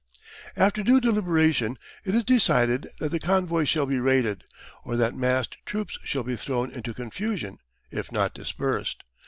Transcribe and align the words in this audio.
After 0.57 0.81
due 0.81 0.99
deliberation 0.99 1.77
it 2.05 2.15
is 2.15 2.23
decided 2.23 2.87
that 2.99 3.09
the 3.09 3.19
convoys 3.19 3.69
shall 3.69 3.85
be 3.85 3.99
raided, 3.99 4.45
or 4.83 4.97
that 4.97 5.13
massed 5.13 5.57
troops 5.63 5.99
shall 6.03 6.23
be 6.23 6.35
thrown 6.35 6.71
into 6.71 6.91
confusion, 6.95 7.59
if 7.91 8.11
not 8.11 8.33
dispersed. 8.33 9.03